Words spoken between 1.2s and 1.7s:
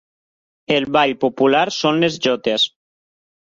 popular